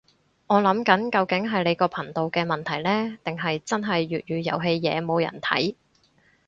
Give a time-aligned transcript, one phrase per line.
[0.47, 5.75] 我諗緊究竟係你個頻道嘅問題呢，定係真係粵語遊戲嘢冇人睇